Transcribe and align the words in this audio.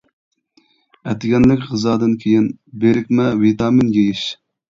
ئەتىگەنلىك 1.09 1.67
غىزادىن 1.73 2.15
كېيىن 2.23 2.49
بىرىكمە 2.85 3.29
ۋىتامىن 3.45 3.93
يېيىش. 3.99 4.27